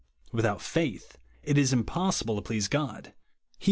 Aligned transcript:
"Without 0.31 0.63
faith 0.63 1.19
it 1.43 1.59
is 1.59 1.71
impos 1.75 2.23
sible 2.23 2.35
to 2.35 2.41
please 2.41 2.67
God," 2.67 3.03
(Heb. 3.05 3.15